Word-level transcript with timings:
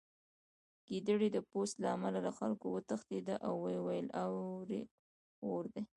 ګیدړې 0.87 1.29
د 1.33 1.37
پوست 1.49 1.75
له 1.83 1.87
امله 1.95 2.19
له 2.25 2.31
خلکو 2.39 2.65
وتښتېده 2.71 3.35
او 3.47 3.53
ویې 3.63 3.79
ویل 3.85 4.07
اور 5.53 5.65
دی 5.73 5.81